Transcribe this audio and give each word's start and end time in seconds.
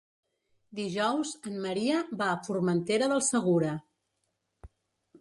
Dijous 0.79 1.33
en 1.51 1.61
Maria 1.67 2.01
va 2.23 2.31
a 2.31 2.41
Formentera 2.49 3.13
del 3.15 3.25
Segura. 3.31 3.79